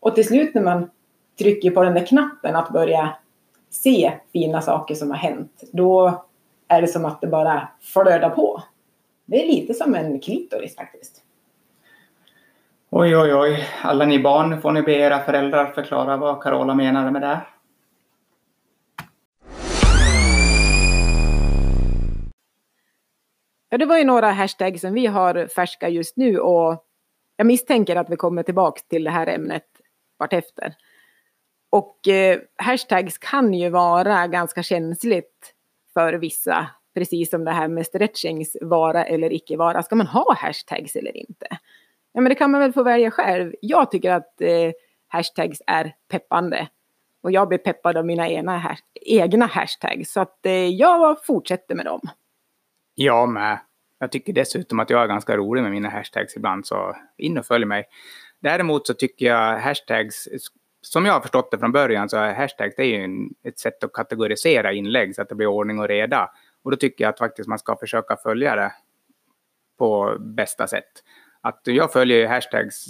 och 0.00 0.14
till 0.14 0.26
slut 0.26 0.54
när 0.54 0.62
man 0.62 0.90
trycker 1.38 1.70
på 1.70 1.82
den 1.82 1.94
där 1.94 2.06
knappen 2.06 2.56
att 2.56 2.70
börja 2.70 3.16
se 3.70 4.12
fina 4.32 4.60
saker 4.60 4.94
som 4.94 5.10
har 5.10 5.18
hänt, 5.18 5.62
då 5.72 6.24
är 6.68 6.80
det 6.80 6.88
som 6.88 7.04
att 7.04 7.20
det 7.20 7.26
bara 7.26 7.68
flödar 7.80 8.30
på. 8.30 8.62
Det 9.26 9.42
är 9.42 9.46
lite 9.46 9.74
som 9.74 9.94
en 9.94 10.20
klitoris 10.20 10.76
faktiskt. 10.76 11.22
Oj, 12.90 13.16
oj, 13.16 13.34
oj. 13.34 13.68
Alla 13.82 14.04
ni 14.04 14.22
barn 14.22 14.60
får 14.60 14.72
ni 14.72 14.82
be 14.82 14.92
era 14.92 15.18
föräldrar 15.18 15.66
förklara 15.66 16.16
vad 16.16 16.42
Carola 16.42 16.74
menade 16.74 17.10
med 17.10 17.22
det. 17.22 17.40
Ja, 23.76 23.78
det 23.78 23.86
var 23.86 23.98
ju 23.98 24.04
några 24.04 24.30
hashtags 24.30 24.80
som 24.80 24.92
vi 24.92 25.06
har 25.06 25.46
färska 25.46 25.88
just 25.88 26.16
nu 26.16 26.38
och 26.38 26.84
jag 27.36 27.46
misstänker 27.46 27.96
att 27.96 28.10
vi 28.10 28.16
kommer 28.16 28.42
tillbaka 28.42 28.80
till 28.88 29.04
det 29.04 29.10
här 29.10 29.26
ämnet 29.26 29.66
vartefter. 30.18 30.74
Och 31.70 32.08
eh, 32.08 32.38
hashtags 32.56 33.18
kan 33.18 33.54
ju 33.54 33.70
vara 33.70 34.26
ganska 34.26 34.62
känsligt 34.62 35.54
för 35.94 36.12
vissa. 36.12 36.66
Precis 36.94 37.30
som 37.30 37.44
det 37.44 37.50
här 37.50 37.68
med 37.68 37.86
stretchings 37.86 38.56
vara 38.60 39.04
eller 39.04 39.32
icke 39.32 39.56
vara. 39.56 39.82
Ska 39.82 39.96
man 39.96 40.06
ha 40.06 40.34
hashtags 40.34 40.96
eller 40.96 41.16
inte? 41.16 41.46
Ja, 42.12 42.20
men 42.20 42.28
det 42.28 42.34
kan 42.34 42.50
man 42.50 42.60
väl 42.60 42.72
få 42.72 42.82
välja 42.82 43.10
själv. 43.10 43.54
Jag 43.60 43.90
tycker 43.90 44.10
att 44.10 44.40
eh, 44.40 44.72
hashtags 45.08 45.62
är 45.66 45.94
peppande. 46.08 46.68
Och 47.22 47.32
jag 47.32 47.48
blir 47.48 47.58
peppad 47.58 47.96
av 47.96 48.06
mina 48.06 48.28
ena 48.28 48.76
egna 48.94 49.46
hashtags. 49.46 50.12
Så 50.12 50.20
att 50.20 50.46
eh, 50.46 50.52
jag 50.52 51.24
fortsätter 51.24 51.74
med 51.74 51.84
dem. 51.84 52.00
Jag 52.94 53.28
med. 53.28 53.58
Jag 53.98 54.12
tycker 54.12 54.32
dessutom 54.32 54.80
att 54.80 54.90
jag 54.90 55.02
är 55.02 55.06
ganska 55.06 55.36
rolig 55.36 55.62
med 55.62 55.70
mina 55.70 55.88
hashtags 55.88 56.36
ibland, 56.36 56.66
så 56.66 56.96
in 57.16 57.38
och 57.38 57.46
följ 57.46 57.64
mig. 57.64 57.84
Däremot 58.40 58.86
så 58.86 58.94
tycker 58.94 59.26
jag 59.26 59.58
hashtags 59.58 60.28
som 60.86 61.06
jag 61.06 61.12
har 61.12 61.20
förstått 61.20 61.50
det 61.50 61.58
från 61.58 61.72
början 61.72 62.08
så 62.08 62.16
är 62.16 62.34
hashtags 62.34 62.76
det 62.76 62.82
är 62.82 62.86
ju 62.86 63.04
en, 63.04 63.34
ett 63.44 63.58
sätt 63.58 63.84
att 63.84 63.92
kategorisera 63.92 64.72
inlägg 64.72 65.14
så 65.14 65.22
att 65.22 65.28
det 65.28 65.34
blir 65.34 65.46
ordning 65.46 65.78
och 65.78 65.88
reda. 65.88 66.30
Och 66.62 66.70
då 66.70 66.76
tycker 66.76 67.04
jag 67.04 67.08
att 67.08 67.18
faktiskt 67.18 67.48
man 67.48 67.58
ska 67.58 67.76
försöka 67.76 68.16
följa 68.16 68.56
det 68.56 68.72
på 69.78 70.16
bästa 70.20 70.66
sätt. 70.66 70.92
Att 71.40 71.60
jag 71.64 71.92
följer 71.92 72.18
ju 72.18 72.26
hashtags, 72.26 72.84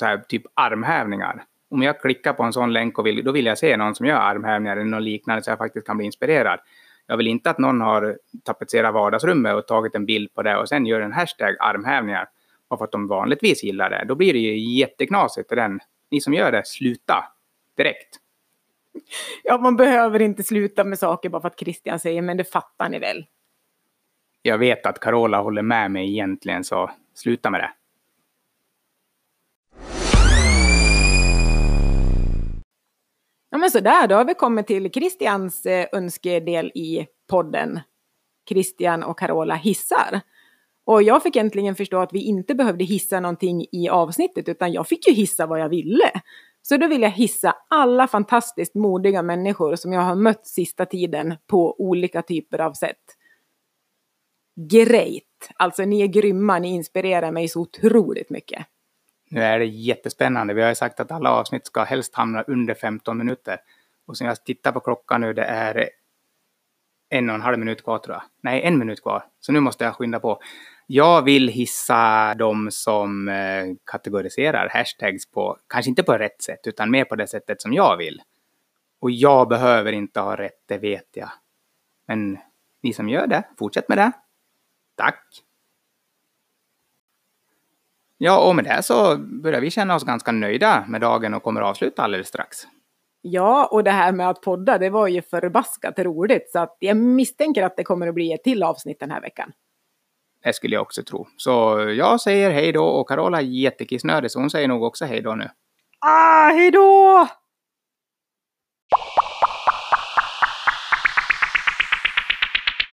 så 0.00 0.06
här, 0.06 0.18
typ 0.18 0.42
armhävningar. 0.54 1.44
Om 1.70 1.82
jag 1.82 2.00
klickar 2.00 2.32
på 2.32 2.42
en 2.42 2.52
sån 2.52 2.72
länk 2.72 2.98
och 2.98 3.06
vill, 3.06 3.24
då 3.24 3.32
vill 3.32 3.46
jag 3.46 3.58
se 3.58 3.76
någon 3.76 3.94
som 3.94 4.06
gör 4.06 4.16
armhävningar 4.16 4.76
eller 4.76 4.90
något 4.90 5.02
liknande 5.02 5.42
så 5.42 5.50
jag 5.50 5.58
faktiskt 5.58 5.86
kan 5.86 5.96
bli 5.96 6.06
inspirerad. 6.06 6.60
Jag 7.06 7.16
vill 7.16 7.26
inte 7.26 7.50
att 7.50 7.58
någon 7.58 7.80
har 7.80 8.18
tapetserat 8.44 8.94
vardagsrummet 8.94 9.54
och 9.54 9.66
tagit 9.66 9.94
en 9.94 10.06
bild 10.06 10.34
på 10.34 10.42
det 10.42 10.56
och 10.56 10.68
sen 10.68 10.86
gör 10.86 11.00
en 11.00 11.12
hashtag 11.12 11.56
armhävningar. 11.60 12.28
Bara 12.68 12.78
för 12.78 12.84
att 12.84 12.92
de 12.92 13.08
vanligtvis 13.08 13.64
gillar 13.64 13.90
det. 13.90 14.04
Då 14.08 14.14
blir 14.14 14.32
det 14.32 14.38
ju 14.38 14.78
jätteknasigt. 14.78 15.48
Den 15.48 15.80
ni 16.10 16.20
som 16.20 16.34
gör 16.34 16.52
det, 16.52 16.66
sluta 16.66 17.24
direkt. 17.76 18.16
Ja, 19.44 19.58
man 19.58 19.76
behöver 19.76 20.22
inte 20.22 20.42
sluta 20.42 20.84
med 20.84 20.98
saker 20.98 21.28
bara 21.28 21.42
för 21.42 21.48
att 21.48 21.60
Christian 21.60 22.00
säger, 22.00 22.22
men 22.22 22.36
det 22.36 22.44
fattar 22.44 22.88
ni 22.88 22.98
väl? 22.98 23.26
Jag 24.42 24.58
vet 24.58 24.86
att 24.86 25.00
Carola 25.00 25.40
håller 25.40 25.62
med 25.62 25.90
mig 25.90 26.10
egentligen, 26.10 26.64
så 26.64 26.90
sluta 27.14 27.50
med 27.50 27.60
det. 27.60 27.70
Sådär, 33.74 34.06
då 34.08 34.14
har 34.14 34.24
vi 34.24 34.34
kommit 34.34 34.66
till 34.66 34.90
Christians 34.90 35.66
eh, 35.66 35.86
önskedel 35.92 36.72
i 36.74 37.06
podden. 37.30 37.80
Christian 38.48 39.02
och 39.02 39.18
Carola 39.18 39.54
hissar. 39.54 40.20
Och 40.86 41.02
jag 41.02 41.22
fick 41.22 41.36
äntligen 41.36 41.74
förstå 41.74 41.98
att 41.98 42.12
vi 42.12 42.22
inte 42.22 42.54
behövde 42.54 42.84
hissa 42.84 43.20
någonting 43.20 43.66
i 43.72 43.88
avsnittet 43.88 44.48
utan 44.48 44.72
jag 44.72 44.88
fick 44.88 45.08
ju 45.08 45.14
hissa 45.14 45.46
vad 45.46 45.60
jag 45.60 45.68
ville. 45.68 46.10
Så 46.62 46.76
då 46.76 46.86
vill 46.86 47.02
jag 47.02 47.10
hissa 47.10 47.54
alla 47.70 48.06
fantastiskt 48.06 48.74
modiga 48.74 49.22
människor 49.22 49.76
som 49.76 49.92
jag 49.92 50.00
har 50.00 50.14
mött 50.14 50.46
sista 50.46 50.86
tiden 50.86 51.34
på 51.46 51.80
olika 51.80 52.22
typer 52.22 52.58
av 52.58 52.72
sätt. 52.72 53.04
Great! 54.70 55.52
Alltså 55.56 55.84
ni 55.84 56.00
är 56.02 56.06
grymma, 56.06 56.58
ni 56.58 56.68
inspirerar 56.68 57.32
mig 57.32 57.48
så 57.48 57.60
otroligt 57.60 58.30
mycket. 58.30 58.66
Nu 59.34 59.42
är 59.42 59.58
det 59.58 59.64
jättespännande. 59.64 60.54
Vi 60.54 60.62
har 60.62 60.68
ju 60.68 60.74
sagt 60.74 61.00
att 61.00 61.10
alla 61.10 61.30
avsnitt 61.30 61.66
ska 61.66 61.82
helst 61.82 62.14
hamna 62.14 62.42
under 62.42 62.74
15 62.74 63.18
minuter. 63.18 63.58
Och 64.06 64.16
som 64.16 64.26
jag 64.26 64.44
tittar 64.44 64.72
på 64.72 64.80
klockan 64.80 65.20
nu, 65.20 65.32
det 65.32 65.44
är 65.44 65.88
en 67.08 67.28
och 67.28 67.34
en 67.34 67.40
halv 67.40 67.58
minut 67.58 67.84
kvar 67.84 67.98
tror 67.98 68.14
jag. 68.14 68.22
Nej, 68.40 68.62
en 68.62 68.78
minut 68.78 69.02
kvar. 69.02 69.24
Så 69.40 69.52
nu 69.52 69.60
måste 69.60 69.84
jag 69.84 69.94
skynda 69.94 70.20
på. 70.20 70.40
Jag 70.86 71.22
vill 71.22 71.48
hissa 71.48 72.34
de 72.34 72.70
som 72.70 73.28
eh, 73.28 73.66
kategoriserar 73.84 74.68
hashtags 74.68 75.30
på, 75.30 75.58
kanske 75.66 75.88
inte 75.88 76.02
på 76.02 76.18
rätt 76.18 76.42
sätt, 76.42 76.66
utan 76.66 76.90
mer 76.90 77.04
på 77.04 77.16
det 77.16 77.26
sättet 77.26 77.62
som 77.62 77.72
jag 77.72 77.96
vill. 77.96 78.22
Och 79.00 79.10
jag 79.10 79.48
behöver 79.48 79.92
inte 79.92 80.20
ha 80.20 80.36
rätt, 80.36 80.62
det 80.66 80.78
vet 80.78 81.08
jag. 81.12 81.30
Men 82.06 82.38
ni 82.82 82.92
som 82.92 83.08
gör 83.08 83.26
det, 83.26 83.44
fortsätt 83.58 83.88
med 83.88 83.98
det. 83.98 84.12
Tack! 84.96 85.24
Ja, 88.24 88.48
och 88.48 88.56
med 88.56 88.64
det 88.64 88.82
så 88.82 89.16
börjar 89.16 89.60
vi 89.60 89.70
känna 89.70 89.94
oss 89.94 90.04
ganska 90.04 90.32
nöjda 90.32 90.84
med 90.88 91.00
dagen 91.00 91.34
och 91.34 91.42
kommer 91.42 91.60
avsluta 91.60 92.02
alldeles 92.02 92.28
strax. 92.28 92.56
Ja, 93.22 93.68
och 93.70 93.84
det 93.84 93.90
här 93.90 94.12
med 94.12 94.28
att 94.28 94.40
podda, 94.40 94.78
det 94.78 94.90
var 94.90 95.08
ju 95.08 95.22
förbaskat 95.22 95.98
roligt. 95.98 96.50
Så 96.52 96.58
att 96.58 96.76
jag 96.78 96.96
misstänker 96.96 97.62
att 97.62 97.76
det 97.76 97.84
kommer 97.84 98.08
att 98.08 98.14
bli 98.14 98.32
ett 98.32 98.44
till 98.44 98.62
avsnitt 98.62 99.00
den 99.00 99.10
här 99.10 99.20
veckan. 99.20 99.52
Det 100.44 100.52
skulle 100.52 100.74
jag 100.74 100.82
också 100.82 101.02
tro. 101.02 101.26
Så 101.36 101.50
jag 101.96 102.20
säger 102.20 102.50
hej 102.50 102.72
då 102.72 102.84
och 102.84 103.08
Carola 103.08 103.38
är 103.38 103.42
jättekissnödig 103.42 104.30
så 104.30 104.40
hon 104.40 104.50
säger 104.50 104.68
nog 104.68 104.82
också 104.82 105.04
hej 105.04 105.20
då 105.22 105.34
nu. 105.34 105.48
Ah, 105.98 106.48
hej 106.48 106.70
då! 106.70 107.28